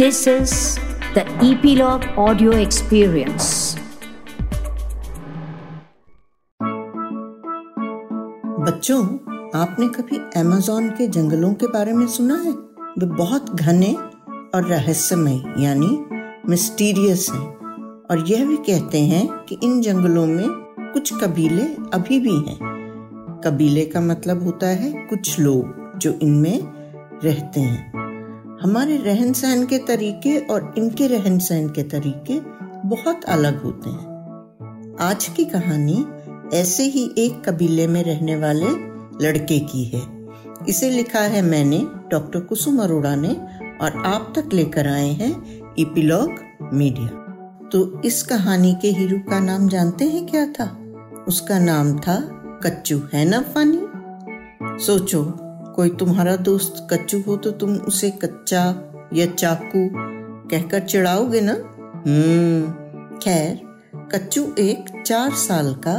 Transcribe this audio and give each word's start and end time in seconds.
This 0.00 0.16
is 0.16 0.52
the 1.14 1.24
Epilogue 1.24 2.02
Audio 2.02 2.50
Experience. 2.50 3.78
बच्चों, 8.60 9.04
आपने 9.54 9.88
कभी 9.88 10.40
अमेजोन 10.40 10.88
के 10.88 11.08
जंगलों 11.08 11.54
के 11.54 11.66
बारे 11.66 11.92
में 11.92 12.06
सुना 12.06 12.34
है? 12.34 12.52
वे 12.98 13.06
बहुत 13.06 13.56
घने 13.56 13.94
और 14.54 14.64
रहस्यमय, 14.64 15.42
यानी 15.58 16.04
मिस्टीरियस 16.48 17.30
हैं। 17.30 17.56
और 18.10 18.24
यह 18.26 18.46
भी 18.46 18.56
कहते 18.56 18.98
हैं 18.98 19.28
कि 19.28 19.58
इन 19.62 19.80
जंगलों 19.80 20.26
में 20.26 20.48
कुछ 20.92 21.24
कबीले 21.24 21.64
अभी 21.94 22.20
भी 22.20 22.36
हैं। 22.36 22.58
कबीले 23.44 23.84
का 23.84 24.00
मतलब 24.00 24.42
होता 24.42 24.66
है 24.66 24.92
कुछ 24.92 25.40
लोग 25.40 25.92
जो 25.98 26.12
इनमें 26.12 26.60
रहते 27.24 27.60
हैं। 27.60 28.09
हमारे 28.62 28.96
रहन 28.96 29.32
सहन 29.32 29.66
के 29.66 29.78
तरीके 29.78 30.38
और 30.38 30.74
इनके 30.78 31.06
रहन 31.06 31.38
सहन 31.38 31.68
के 31.68 31.82
तरीके 31.82 32.40
बहुत 32.88 33.24
अलग 33.24 33.62
होते 33.62 33.90
हैं। 33.90 34.96
आज 35.00 35.24
की 35.24 35.44
कहानी 35.44 36.06
ऐसे 36.54 36.82
ही 36.82 37.14
एक 37.18 37.48
कबीले 37.48 37.86
में 37.86 38.04
रहने 38.04 38.36
वाले 38.36 38.66
लड़के 39.26 39.58
की 39.58 39.84
है। 39.84 40.28
इसे 40.68 40.90
लिखा 40.90 41.20
है 41.20 41.42
मैंने, 41.42 41.86
डॉक्टर 42.10 42.40
कुसुम 42.40 42.82
अरोड़ा 42.82 43.16
ने, 43.16 43.28
और 43.80 44.02
आप 44.06 44.32
तक 44.36 44.52
लेकर 44.52 44.88
आए 44.88 45.10
हैं 45.10 45.60
इपिलॉग 45.78 46.34
मीडिया। 46.72 47.08
तो 47.72 48.02
इस 48.04 48.22
कहानी 48.22 48.74
के 48.82 48.88
हीरो 48.88 49.30
का 49.30 49.40
नाम 49.40 49.68
जानते 49.68 50.04
हैं 50.04 50.26
क्या 50.26 50.46
था? 50.46 50.94
उसका 51.28 51.58
नाम 51.58 51.98
था 51.98 52.16
कच्चू, 52.62 53.00
है 53.12 53.24
ना, 53.24 53.40
फनी? 53.40 53.86
सोचो। 54.84 55.49
कोई 55.76 55.90
तुम्हारा 55.90 56.36
दोस्त 56.36 56.88
कच्चू 56.90 57.20
हो 57.20 57.36
तो 57.36 57.50
तुम 57.50 57.76
उसे 57.76 58.10
कच्चा 58.10 58.92
या 59.14 59.26
चाकू 59.26 59.90
कहकर 60.48 60.80
चिढ़ाओगे 60.80 61.40
ना? 61.40 61.52
हम्म। 62.06 62.70
खैर 63.18 63.60
कच्चू 64.12 64.54
एक 64.58 65.02
चार 65.06 65.30
साल 65.30 65.74
का 65.74 65.94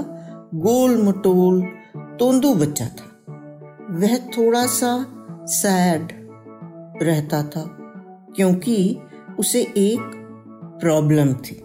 गोल 0.56 1.04
मटोल 1.04 1.62
तोंदू 1.98 2.54
बच्चा 2.56 2.86
था। 2.86 3.34
वह 3.90 4.18
थोड़ा 4.18 4.66
सा 4.66 5.06
सैड 5.32 6.08
रहता 7.04 7.44
था 7.44 7.78
क्योंकि 8.36 8.98
उसे 9.40 9.62
एक 9.62 10.00
प्रॉब्लम 10.82 11.34
थी। 11.34 11.62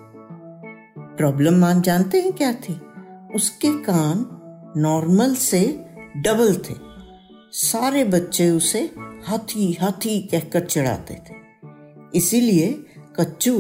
प्रॉब्लम 0.98 1.54
मान 1.54 1.80
जानते 1.80 2.20
हैं 2.20 2.32
क्या 2.32 2.52
थी? 2.52 2.80
उसके 3.34 3.70
कान 3.72 4.26
नॉर्मल 4.76 5.34
से 5.34 5.86
डबल 6.16 6.54
थे। 6.54 6.85
सारे 7.56 8.02
बच्चे 8.04 8.48
उसे 8.50 8.80
हाथी 9.26 9.72
हाथी 9.72 10.18
कहकर 10.22 10.64
चिढ़ाते 10.64 11.14
थे। 11.26 11.34
इसीलिए 12.14 12.66
कच्चू 13.20 13.54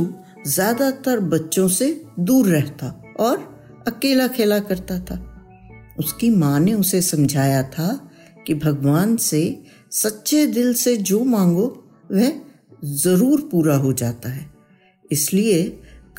ज़्यादातर 0.46 1.20
बच्चों 1.26 1.68
से 1.68 1.88
दूर 2.20 2.46
रहता 2.46 2.88
और 3.20 3.38
अकेला 3.88 4.26
खेला 4.28 4.58
करता 4.60 4.98
था। 5.00 5.16
उसकी 5.98 6.30
माँ 6.30 6.58
ने 6.60 6.74
उसे 6.74 7.00
समझाया 7.02 7.62
था 7.68 7.88
कि 8.46 8.54
भगवान 8.56 9.16
से 9.16 9.40
सच्चे 9.92 10.46
दिल 10.46 10.72
से 10.74 10.96
जो 10.96 11.22
मांगो, 11.24 11.66
वह 12.12 12.32
ज़रूर 12.84 13.48
पूरा 13.52 13.76
हो 13.76 13.92
जाता 13.92 14.28
है। 14.28 14.46
इसलिए 15.10 15.64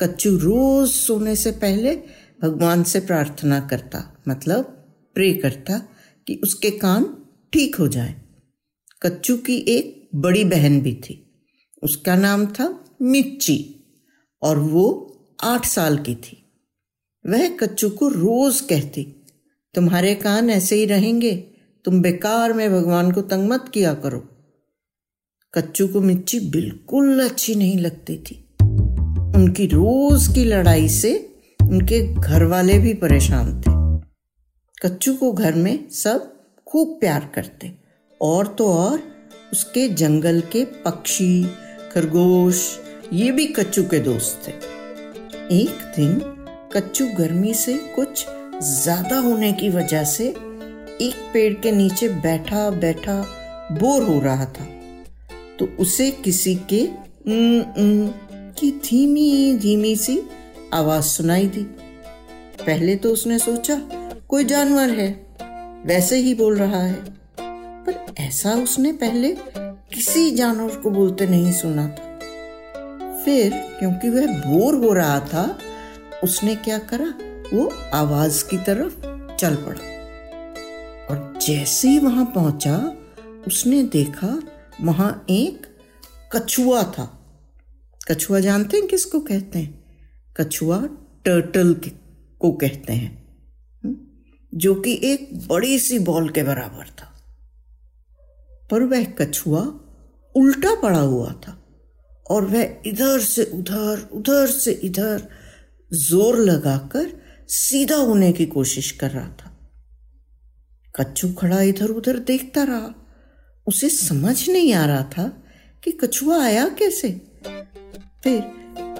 कच्चू 0.00 0.36
रोज 0.36 0.90
सोने 0.90 1.36
से 1.36 1.52
पहले 1.58 1.94
भगवान 2.42 2.82
से 2.82 3.00
प्रार्थना 3.00 3.60
करता 3.60 4.02
मतलब 4.28 4.64
प्रे 5.16 5.32
करता 5.34 5.78
कि 6.26 6.40
उसके 6.44 6.70
कान 6.78 7.04
ठीक 7.52 7.76
हो 7.76 7.88
जाए। 7.88 8.14
कच्चू 9.02 9.36
की 9.36 9.56
एक 9.56 10.08
बड़ी 10.14 10.44
बहन 10.44 10.80
भी 10.80 10.94
थी। 10.94 11.24
उसका 11.82 12.16
नाम 12.16 12.46
था 12.46 12.84
मिच्ची 13.02 13.74
और 14.42 14.58
वो 14.58 15.14
आठ 15.44 15.66
साल 15.66 15.98
की 15.98 16.14
थी। 16.14 16.44
वह 17.26 17.48
कच्चू 17.48 17.90
को 17.90 18.08
रोज 18.08 18.60
कहती, 18.60 19.26
तुम्हारे 19.74 20.14
कान 20.14 20.50
ऐसे 20.50 20.76
ही 20.76 20.84
रहेंगे, 20.84 21.36
तुम 21.84 22.02
बेकार 22.02 22.52
में 22.52 22.70
भगवान 22.70 23.12
को 23.12 23.22
तंग 23.22 23.48
मत 23.48 23.70
किया 23.74 23.94
करो। 23.94 24.18
कच्चू 25.54 25.88
को 25.88 26.00
मिच्ची 26.00 26.40
बिल्कुल 26.40 27.24
अच्छी 27.24 27.54
नहीं 27.54 27.78
लगती 27.78 28.16
थी। 28.16 28.56
उनकी 29.36 29.66
रोज 29.66 30.28
की 30.34 30.44
लड़ाई 30.44 30.88
से 30.88 31.36
उनके 31.62 32.14
घर 32.14 32.44
वाले 32.44 32.78
भी 32.78 32.94
परेशान 32.94 33.60
थे। 33.60 33.78
कच्चू 34.82 35.14
को 35.14 35.32
घर 35.32 35.54
में 35.54 35.90
सब 35.90 36.37
खूब 36.68 36.88
प्यार 37.00 37.30
करते। 37.34 37.72
और 38.20 38.46
तो 38.46 38.72
और 38.72 39.02
उसके 39.52 39.88
जंगल 39.88 40.40
के 40.40 40.64
पक्षी 40.64 41.44
खरगोश 41.92 42.80
ये 43.12 43.32
भी 43.32 43.46
कच्चू 43.46 43.82
के 43.82 43.98
दोस्त 43.98 44.48
थे। 44.48 44.52
एक 45.60 45.92
दिन 45.96 46.18
कच्चू 46.72 47.06
गर्मी 47.06 47.54
से 47.54 47.74
कुछ 47.74 48.26
ज़्यादा 48.62 49.18
होने 49.18 49.52
की 49.52 49.68
वजह 49.68 50.04
से 50.04 50.28
एक 51.00 51.30
पेड़ 51.32 51.54
के 51.54 51.72
नीचे 51.72 52.08
बैठा 52.08 52.70
बैठा 52.70 53.26
बोर 53.72 54.02
हो 54.02 54.20
रहा 54.20 54.44
था। 54.44 54.66
तो 55.58 55.76
उसे 55.80 56.10
किसी 56.10 56.54
के 56.54 56.86
उम, 57.26 57.60
उम, 57.60 58.08
की 58.32 58.70
धीमी 58.70 59.58
धीमी 59.58 59.96
सी 59.96 60.22
आवाज़ 60.74 61.04
सुनाई 61.04 61.46
दी। 61.46 61.62
पहले 62.66 62.96
तो 62.96 63.12
उसने 63.12 63.38
सोचा 63.38 63.80
कोई 64.28 64.44
जानवर 64.44 64.90
है। 64.90 65.27
वैसे 65.86 66.16
ही 66.16 66.34
बोल 66.34 66.56
रहा 66.56 66.82
है। 66.82 67.04
पर 67.84 68.14
ऐसा 68.18 68.52
उसने 68.52 68.92
पहले 68.92 69.36
किसी 69.58 70.30
जानवर 70.30 70.76
को 70.76 70.90
बोलते 70.90 71.26
नहीं 71.26 71.52
सुना 71.52 71.88
था। 71.88 72.18
फिर 73.24 73.52
क्योंकि 73.78 74.08
वह 74.08 74.26
बोर 74.26 74.74
हो 74.74 74.92
रहा 74.92 75.20
था, 75.20 75.58
उसने 76.24 76.56
क्या 76.56 76.78
करा? 76.78 77.14
वो 77.56 77.74
आवाज़ 77.94 78.44
की 78.44 78.58
तरफ़ 78.58 78.96
चल 79.36 79.54
पड़ा। 79.54 79.98
और 81.10 81.38
जैसे 81.46 81.88
ही 81.88 81.98
वहाँ 81.98 82.24
पहुँचा, 82.24 82.94
उसने 83.46 83.82
देखा 83.82 84.42
वहाँ 84.82 85.26
एक 85.30 85.66
कछुआ 86.32 86.82
था। 86.82 87.14
कछुआ 88.10 88.40
जानते 88.40 88.76
हैं 88.76 88.86
किसको 88.86 89.20
कहते 89.20 89.58
हैं? 89.58 89.84
कछुआ 90.36 90.88
टर्टल 91.24 91.80
को 92.38 92.52
कहते 92.52 92.92
हैं। 92.92 93.17
जो 94.58 94.74
कि 94.74 95.00
एक 95.04 95.28
बड़ी 95.48 95.78
सी 95.78 95.98
बॉल 95.98 96.28
के 96.28 96.42
बराबर 96.42 96.88
था। 96.88 97.14
पर 98.70 98.82
वह 98.82 99.04
कछुआ 99.04 99.60
उल्टा 100.34 100.74
पड़ा 100.74 101.00
हुआ 101.00 101.32
था 101.32 101.56
और 102.30 102.44
वह 102.44 102.82
इधर 102.86 103.20
से 103.20 103.44
उधर 103.44 104.08
उधर 104.12 104.46
से 104.46 104.72
इधर 104.72 105.28
ज़ोर 105.92 106.38
लगाकर 106.38 107.10
सीधा 107.48 107.96
होने 107.96 108.32
की 108.32 108.46
कोशिश 108.46 108.90
कर 108.90 109.10
रहा 109.10 109.28
था। 109.28 109.54
कच्चू 110.96 111.32
खड़ा 111.32 111.60
इधर 111.62 111.88
उधर 111.88 112.18
देखता 112.18 112.62
रहा। 112.62 112.94
उसे 113.66 113.88
समझ 113.88 114.48
नहीं 114.48 114.72
आ 114.72 114.86
रहा 114.86 115.02
था 115.02 115.28
कि 115.84 115.90
कछुआ 115.92 116.42
आया 116.44 116.68
कैसे। 116.68 117.10
फिर 118.24 118.40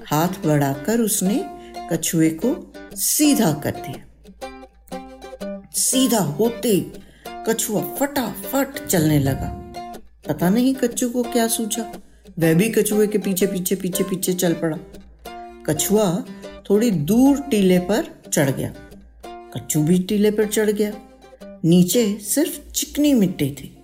हाथ 0.06 0.44
बढ़ाकर 0.44 1.00
उसने 1.00 1.44
कछुए 1.92 2.30
को 2.30 2.72
सीधा 2.96 3.52
कर 3.52 3.70
दिया। 3.70 4.07
सीधा 5.78 6.18
होते 6.18 6.92
कछुआ 7.28 7.82
फटाफट 7.82 8.86
चलने 8.86 9.18
लगा। 9.18 9.50
पता 10.28 10.48
नहीं 10.48 10.74
कच्चू 10.74 11.10
को 11.10 11.22
क्या 11.22 11.48
सूझा। 11.48 11.92
वह 12.38 12.54
भी 12.54 12.70
कछुए 12.70 13.06
के 13.06 13.18
पीछे 13.18 13.46
पीछे 13.46 13.76
पीछे 13.76 14.04
पीछे 14.04 14.34
चल 14.34 14.52
पड़ा। 14.52 14.78
कछुआ 15.66 16.24
थोड़ी 16.70 16.90
दूर 16.90 17.40
टीले 17.40 17.78
पर 17.78 18.22
चढ़ 18.32 18.50
गया। 18.50 18.74
कच्चू 19.26 19.82
भी 19.82 19.98
टीले 19.98 20.30
पर 20.30 20.46
चढ़ 20.46 20.70
गया। 20.70 20.92
नीचे 21.64 22.18
सिर्फ़ 22.18 22.70
चिकनी 22.70 23.14
मिट्टी 23.14 23.50
थी। 23.50 23.78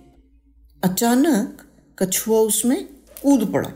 अचानक 0.83 1.57
कछुआ 1.99 2.37
उसमें 2.37 2.85
कूद 3.23 3.53
पड़ा। 3.53 3.71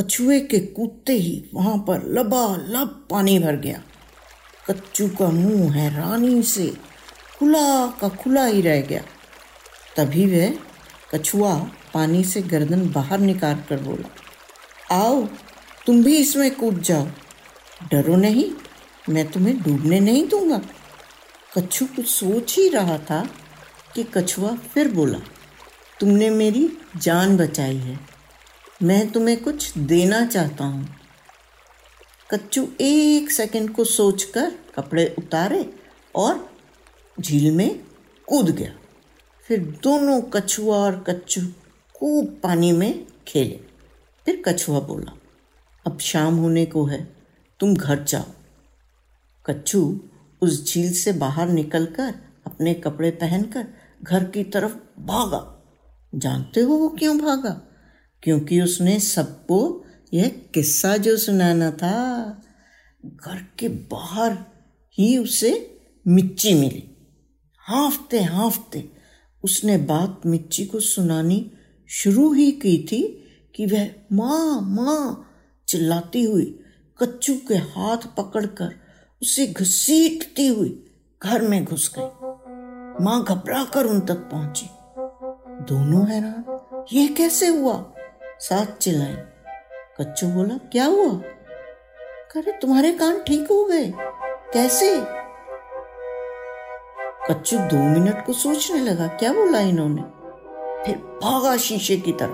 कछुए 0.00 0.40
के 0.40 0.58
कूदते 0.58 1.12
ही 1.12 1.44
वहाँ 1.54 1.78
पर 1.78 2.08
लबालब 2.08 3.08
पानी 3.10 3.38
भर 3.38 3.56
गया। 3.56 3.82
कच्चू 4.70 5.08
का 5.08 5.28
मुँह 5.28 5.74
हैरानी 5.74 6.42
से। 6.42 6.66
खुला 7.38 7.86
का 8.00 8.08
खुला 8.08 8.44
ही 8.44 8.60
रह 8.60 8.80
गया। 8.80 9.02
तभी 9.96 10.26
वह 10.26 10.54
कछुआ 11.14 11.54
पानी 11.94 12.24
से 12.24 12.42
गर्दन 12.42 12.88
बाहर 12.90 13.18
निकाल 13.18 13.62
कर 13.68 13.80
बोला, 13.80 14.08
आओ, 14.96 15.22
तुम 15.86 16.02
भी 16.04 16.16
इसमें 16.16 16.50
कूद 16.54 16.80
जाओ। 16.80 17.06
डरो 17.90 18.16
नहीं, 18.16 18.50
मैं 19.08 19.30
तुम्हें 19.30 19.62
डूबने 19.62 20.00
नहीं 20.00 20.28
दूँगा। 20.28 20.60
कच्छू 21.56 21.86
कुछ 21.86 22.06
सोच 22.06 22.56
ही 22.56 22.68
रहा 22.68 22.98
था 22.98 23.28
कि 23.94 24.04
कछुआ 24.04 24.54
फिर 24.74 24.88
बोला, 24.88 25.18
तुमने 26.00 26.30
मेरी 26.30 26.68
जान 26.96 27.36
बचाई 27.36 27.76
है। 27.76 27.98
मैं 28.82 29.10
तुम्हें 29.10 29.42
कुछ 29.42 29.78
देना 29.78 30.26
चाहता 30.26 30.64
हूँ। 30.64 31.01
कच्चू 32.32 32.68
एक 32.80 33.30
सेकंड 33.30 33.70
को 33.70 33.84
सोचकर 33.84 34.50
कपड़े 34.50 35.14
उतारे 35.18 35.74
और 36.14 36.50
झील 37.20 37.54
में 37.54 37.84
कूद 38.26 38.50
गया। 38.50 38.74
फिर 39.48 39.60
दोनों 39.82 40.22
कछुआ 40.22 40.76
और 40.76 41.04
कच्चू 41.08 41.40
खूब 41.94 42.40
पानी 42.42 42.72
में 42.72 43.06
खेले। 43.28 43.60
फिर 44.26 44.42
कछुआ 44.48 44.80
बोला, 44.80 45.18
अब 45.86 45.98
शाम 45.98 46.36
होने 46.36 46.66
को 46.66 46.84
है, 46.84 47.16
तुम 47.60 47.74
घर 47.74 48.04
जाओ। 48.04 48.24
कच्चू 49.46 50.00
उस 50.42 50.74
झील 50.74 50.92
से 50.92 51.12
बाहर 51.12 51.48
निकलकर 51.48 52.14
अपने 52.46 52.74
कपड़े 52.74 53.10
पहनकर 53.10 53.66
घर 54.02 54.24
की 54.24 54.44
तरफ़ 54.44 54.74
भागा। 55.00 55.64
जानते 56.14 56.60
हो 56.60 56.74
वो 56.74 56.88
क्यों 56.88 57.18
भागा? 57.18 57.62
क्योंकि 58.22 58.60
उसने 58.60 59.00
सबको 59.00 59.84
यह 60.14 60.28
किस्सा 60.54 60.96
जो 60.96 61.16
सुनाना 61.16 61.70
था, 61.70 62.24
घर 63.06 63.46
के 63.58 63.68
बाहर 63.68 64.32
ही 64.98 65.18
उसे 65.18 65.80
मिच्ची 66.06 66.54
मिली। 66.54 66.96
हाफते 67.58 68.22
हाफते 68.22 68.88
उसने 69.44 69.76
बात 69.76 70.20
मिच्ची 70.26 70.66
को 70.66 70.80
सुनानी 70.80 71.52
शुरू 71.88 72.32
ही 72.32 72.52
की 72.52 72.86
थी 72.92 73.24
कि 73.54 73.66
वह 73.66 73.90
माँ 74.12 74.60
माँ 74.60 75.32
चिल्लाती 75.68 76.22
हुई 76.22 76.58
कच्चू 77.02 77.34
के 77.48 77.54
हाथ 77.54 77.98
पकड़कर 78.16 78.74
उसे 79.22 79.46
घसीटती 79.46 80.46
हुई 80.46 80.86
घर 81.22 81.42
में 81.42 81.64
घुस 81.64 81.94
गई। 81.98 82.04
माँ 83.04 83.24
घबरा 83.24 83.64
कर 83.64 83.84
उन 83.84 84.00
तक 84.00 84.14
पहुँची। 84.14 84.66
दोनों 85.64 86.08
हैरान 86.08 86.58
ये 86.92 87.08
कैसे 87.08 87.46
हुआ? 87.46 87.94
साथ 88.40 88.66
चिल्लाई 88.66 89.14
कच्चू 90.00 90.26
बोला, 90.26 90.58
क्या 90.58 90.84
हुआ? 90.84 91.22
करे 92.32 92.52
तुम्हारे 92.52 92.92
कान 92.92 93.22
ठीक 93.22 93.48
हो 93.50 93.64
गए। 93.64 93.92
कैसे? 94.54 95.00
कच्चू 97.30 97.58
दो 97.58 97.76
मिनट 97.76 98.26
को 98.26 98.32
सोचने 98.32 98.80
लगा, 98.80 99.06
क्या 99.06 99.32
बोला 99.32 99.60
इन्होंने? 99.60 100.02
फिर 100.84 100.96
भागा 100.96 101.56
शीशे 101.56 101.96
की 101.96 102.12
तरफ़, 102.12 102.30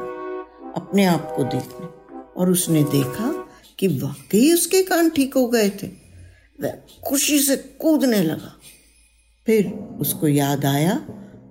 अपने 0.81 1.05
आप 1.05 1.32
को 1.37 1.44
देखने। 1.44 1.99
और 2.37 2.50
उसने 2.50 2.84
देखा 2.84 3.49
कि 3.78 3.88
वाकई 3.88 4.55
उसके 4.55 4.82
कान 4.82 5.10
ठीक 5.10 5.34
हो 5.34 5.46
गए 5.46 5.70
थे। 5.70 5.87
वह 6.60 6.72
खुशी 7.08 7.38
से 7.38 7.56
कूदने 7.56 8.22
लगा। 8.22 8.60
फिर 9.46 9.72
उसको 10.00 10.28
याद 10.28 10.64
आया 10.64 10.93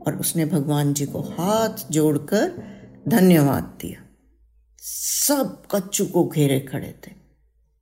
और 0.07 0.17
उसने 0.19 0.45
भगवान 0.45 0.93
जी 0.93 1.05
को 1.05 1.21
हाथ 1.21 1.91
जोड़कर 1.91 2.51
धन्यवाद 3.07 3.63
दिया। 3.63 4.06
सब 4.87 5.61
कच्चू 5.71 6.05
को 6.05 6.23
घेरे 6.25 6.59
खड़े 6.61 6.93
थे। 7.07 7.11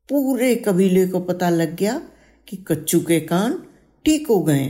पूरे 0.10 0.56
कबीले 0.56 1.06
को 1.07 1.19
पता 1.19 1.50
लग 1.50 1.75
गया 1.75 2.02
कि 2.48 2.57
कच्चू 2.68 3.00
के 3.00 3.19
कान 3.19 3.57
ठीक 4.06 4.28
हो 4.28 4.40
गए 4.44 4.66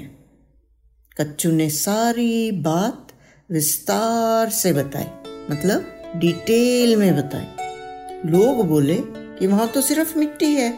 कच्चू 1.18 1.52
ने 1.52 1.70
सारी 1.70 2.52
बात 2.62 3.14
विस्तार 3.50 4.50
से 4.50 4.74
बताई 4.74 5.06
मतलब 5.52 5.86
डिटेल 6.16 6.96
में 6.96 7.16
बताई। 7.16 8.30
लोग 8.30 8.66
बोले 8.68 8.98
कि 9.40 9.48
वहाँ 9.48 9.68
तो 9.68 9.82
सिर्फ़ 9.82 10.18
मिट्टी 10.20 10.54
है। 10.56 10.74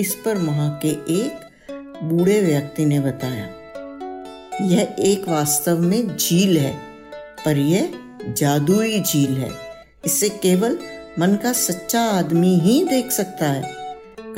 इस 0.00 0.14
पर 0.14 0.38
वहाँ 0.38 0.78
के 0.84 0.88
एक 1.14 1.40
बूढ़े 2.02 2.40
व्यक्ति 2.40 2.84
ने 2.84 3.00
बताया, 3.00 3.44
यह 4.62 4.94
एक 5.00 5.28
वास्तव 5.28 5.78
में 5.80 6.16
झील 6.16 6.56
है, 6.58 6.74
पर 7.44 7.58
यह 7.58 7.92
जादुई 8.28 9.00
झील 9.00 9.36
है। 9.38 9.63
इसे 10.06 10.28
केवल 10.28 10.78
मन 11.18 11.36
का 11.42 11.52
सच्चा 11.52 12.00
आदमी 12.00 12.58
ही 12.58 12.84
देख 12.84 13.10
सकता 13.10 13.46
है। 13.46 13.74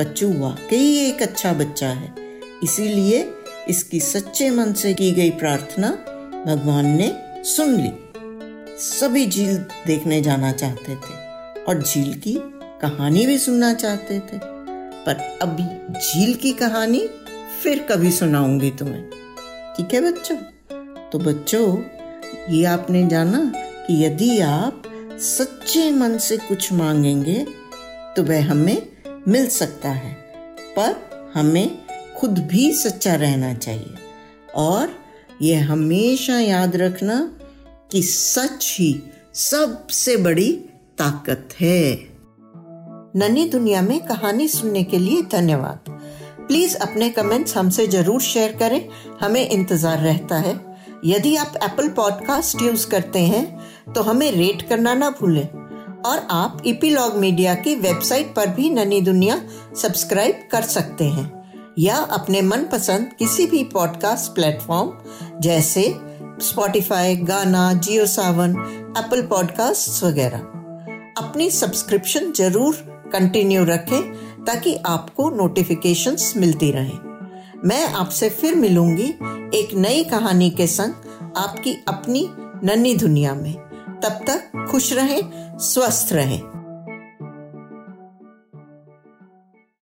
कच्चू 0.01 0.33
वाकई 0.33 1.09
एक 1.09 1.23
अच्छा 1.23 1.53
बच्चा 1.53 1.89
है। 1.89 2.15
इसीलिए 2.65 3.31
इसकी 3.69 4.01
सच्चे 4.01 4.51
मन 4.51 4.73
से 4.73 4.95
की 4.95 5.13
गई 5.13 5.31
प्रार्थना 5.31 5.89
भगवान 6.47 6.87
ने 6.87 7.17
सुन 7.45 7.81
ली। 7.81 7.91
सभी 8.79 9.27
झील 9.27 9.57
देखने 9.59 10.23
जाना 10.23 10.53
चाहते 10.53 10.95
थे 10.95 11.15
और 11.69 11.83
झील 11.83 12.15
की 12.15 12.35
कहानी 12.83 13.27
भी 13.27 13.39
सुनना 13.39 13.75
चाहते 13.75 14.19
थे। 14.19 14.39
पर 15.07 15.39
अभी 15.43 15.93
झील 15.93 16.35
की 16.35 16.53
कहानी 16.53 17.09
फिर 17.63 17.79
कभी 17.79 18.11
सुनाऊँगी 18.11 18.71
तुम्हें। 18.71 19.11
ठीक 19.77 19.95
है 19.95 20.13
बच्चों? 20.13 20.37
तो 21.11 21.19
बच्चों, 21.19 21.83
ये 22.51 22.65
आपने 22.65 23.07
जाना 23.07 23.53
कि 23.57 24.05
यदि 24.05 24.41
आप 24.41 24.83
सच्चे 25.19 25.91
मन 25.91 26.19
से 26.19 26.37
कुछ 26.37 26.73
मांगेंगे 26.73 27.47
तो 28.17 28.23
वह 28.23 28.51
हमें 28.51 28.87
मिल 29.29 29.47
सकता 29.49 29.89
है। 29.89 30.13
पर 30.79 30.97
हमें 31.35 31.79
खुद 32.17 32.39
भी 32.39 32.73
सच्चा 32.73 33.15
रहना 33.15 33.55
चाहिए। 33.55 33.95
और 34.55 34.89
यह 35.43 35.73
हमेशा 35.73 36.39
याद 36.41 36.77
रखना 36.77 37.39
कि 37.93 38.03
सच 38.03 38.77
ही 38.79 39.03
सबसे 39.35 40.17
बड़ी 40.17 40.53
ताकत 40.99 41.49
है। 41.61 42.09
नन्ही 43.17 43.49
दुनिया 43.49 43.83
में 43.83 44.01
कहानी 44.01 44.49
सुनने 44.49 44.85
के 44.85 44.99
लिए 44.99 45.23
धन्यवाद। 45.23 45.79
प्लीज़ 46.49 46.77
अपने 46.77 47.11
कमेंट्स 47.11 47.57
हमसे 47.57 47.87
ज़रूर 47.87 48.21
शेयर 48.21 48.53
करें। 48.53 48.89
हमें 49.21 49.49
इंतज़ार 49.49 49.99
रहता 49.99 50.37
है। 50.37 50.66
यदि 51.07 51.35
आप 51.37 51.53
एप्पल 51.65 51.89
पॉडकास्ट 51.89 52.63
यूज़ 52.63 52.87
करते 52.89 53.21
हैं 53.21 53.93
तो 53.95 54.03
हमें 54.03 54.31
रेट 54.33 54.63
करना 54.69 54.95
ना 54.95 55.11
भूलें। 55.11 55.47
और 56.03 56.27
आप 56.31 56.63
इपीलॉग 56.67 57.17
मीडिया 57.17 57.55
की 57.55 57.75
वेबसाइट 57.75 58.35
पर 58.35 58.49
भी 58.49 58.71
ननी 58.71 59.01
दुनिया 59.01 59.41
सब्सक्राइब 59.83 60.49
कर 60.53 60.63
सकते 60.65 61.05
हैं, 61.05 61.31
या 61.79 61.97
अपने 61.97 62.43
मनपसंद 62.43 63.11
किसी 63.19 63.47
भी 63.47 63.63
पॉडकास्ट 63.65 64.35
प्लेटफॉर्म 64.35 64.93
जैसे 65.41 65.83
स्पॉटिफाई 66.43 67.17
गाना 67.23 67.73
जियो 67.75 68.07
सावन 68.07 68.51
एप्पल 68.99 69.23
पॉडकास्ट 69.27 70.03
वगैरह। 70.05 70.39
अपनी 71.19 71.51
सब्सक्रिप्शन 71.51 72.33
ज़रूर 72.33 72.75
कंटिन्यू 73.13 73.65
रखें, 73.65 74.03
ताकि 74.45 74.75
आपको 74.87 75.29
नोटिफिकेशंस 75.31 76.33
मिलती 76.37 76.71
रहें। 76.71 77.16
मैं 77.67 77.89
आपसे 77.89 78.31
फिर 78.31 78.55
मिलूँगी 78.55 79.09
एक 79.59 79.69
नई 79.75 80.05
कहानी 80.05 80.51
के 80.51 80.67
संग 80.67 80.93
आपकी 81.37 81.85
अपनी 81.89 82.29
नन्ही 82.65 82.97
दुनिया 82.97 83.35
में। 83.35 83.55
तब 84.03 84.21
तक 84.31 84.69
खुश 84.71 84.93
रहें, 84.93 85.23
स्वस्थ 85.59 86.13
रहें। 86.13 86.66